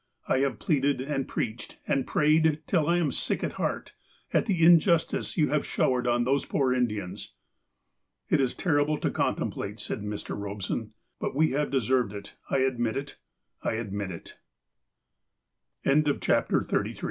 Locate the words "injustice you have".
4.65-5.63